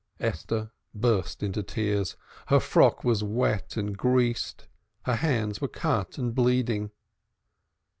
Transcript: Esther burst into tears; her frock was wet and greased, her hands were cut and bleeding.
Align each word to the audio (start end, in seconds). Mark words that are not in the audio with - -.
Esther 0.19 0.71
burst 0.95 1.43
into 1.43 1.61
tears; 1.61 2.17
her 2.47 2.59
frock 2.59 3.03
was 3.03 3.23
wet 3.23 3.77
and 3.77 3.99
greased, 3.99 4.67
her 5.03 5.17
hands 5.17 5.61
were 5.61 5.67
cut 5.67 6.17
and 6.17 6.33
bleeding. 6.33 6.89